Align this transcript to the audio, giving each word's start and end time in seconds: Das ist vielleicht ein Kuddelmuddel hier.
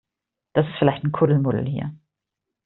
Das 0.53 0.65
ist 0.67 0.79
vielleicht 0.79 1.03
ein 1.03 1.11
Kuddelmuddel 1.11 1.67
hier. 1.67 1.93